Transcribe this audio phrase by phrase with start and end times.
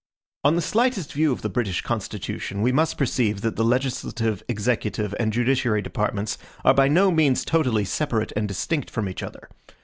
[0.43, 5.13] On the slightest view of the British Constitution, we must perceive that the legislative, executive,
[5.19, 9.47] and judiciary departments are by no means totally separate and distinct from each other.